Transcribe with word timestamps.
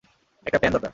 একটা 0.45 0.57
প্ল্যান 0.57 0.73
দরকার। 0.73 0.89